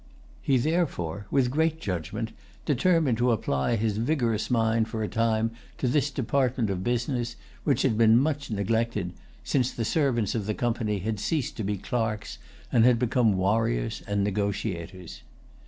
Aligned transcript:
He 0.41 0.57
therefore, 0.57 1.27
with 1.29 1.51
great 1.51 1.79
judgment, 1.79 2.31
determined 2.65 3.19
to 3.19 3.29
apply 3.29 3.75
his 3.75 3.97
vigorous 3.99 4.49
mind 4.49 4.87
for 4.87 5.03
a 5.03 5.07
time 5.07 5.51
to 5.77 5.87
this 5.87 6.09
department 6.09 6.71
of 6.71 6.83
business, 6.83 7.35
which 7.65 7.83
had 7.83 7.99
been 7.99 8.17
much 8.17 8.49
neglected, 8.49 9.13
since 9.43 9.69
the 9.71 9.85
servants 9.85 10.33
of 10.33 10.47
the 10.47 10.55
Company 10.55 10.97
had 10.97 11.19
ceased 11.19 11.55
to 11.57 11.63
be 11.63 11.77
clerks, 11.77 12.39
and 12.71 12.83
had 12.83 12.97
become 12.97 13.37
warriors 13.37 14.01
and 14.07 14.23
negotiators. 14.23 15.21